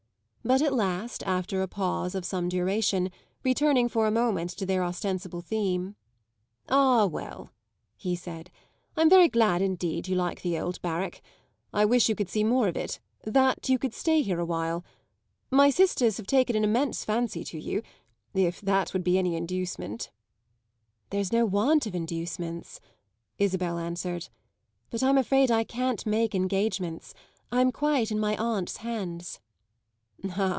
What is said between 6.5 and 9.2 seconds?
"Ah, well," he said, "I'm